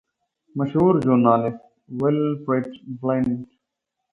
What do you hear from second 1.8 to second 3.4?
ویلفریډ بلنټ.